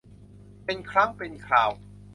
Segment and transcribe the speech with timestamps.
[0.65, 1.69] เป็นครั้งเป็นคราว